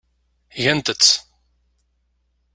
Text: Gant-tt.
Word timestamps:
Gant-tt. 0.63 1.09